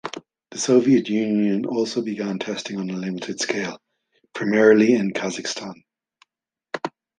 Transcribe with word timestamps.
The 0.49 0.57
Soviet 0.57 1.09
Union 1.09 1.67
also 1.67 2.01
began 2.01 2.39
testing 2.39 2.79
on 2.79 2.89
a 2.89 2.97
limited 2.97 3.39
scale, 3.39 3.79
primarily 4.33 4.93
in 4.95 5.13
Kazakhstan. 5.13 5.75